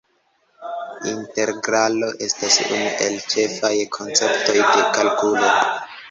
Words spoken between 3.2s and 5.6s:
ĉefaj konceptoj de kalkulo.